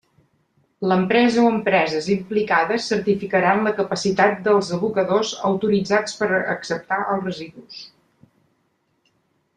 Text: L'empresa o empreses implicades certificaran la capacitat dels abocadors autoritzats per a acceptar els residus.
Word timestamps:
L'empresa 0.91 1.41
o 1.49 1.51
empreses 1.55 2.07
implicades 2.15 2.87
certificaran 2.93 3.61
la 3.67 3.75
capacitat 3.81 4.41
dels 4.49 4.73
abocadors 4.79 5.35
autoritzats 5.53 6.19
per 6.23 6.31
a 6.39 6.43
acceptar 6.57 7.01
els 7.17 7.29
residus. 7.31 7.83